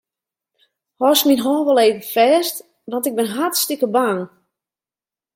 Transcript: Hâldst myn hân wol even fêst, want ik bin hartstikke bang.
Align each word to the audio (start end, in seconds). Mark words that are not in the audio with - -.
Hâldst 0.99 1.25
myn 1.27 1.43
hân 1.45 1.65
wol 1.67 1.81
even 1.85 2.03
fêst, 2.13 2.55
want 2.91 3.07
ik 3.09 3.17
bin 3.17 3.31
hartstikke 3.37 3.87
bang. 3.95 4.21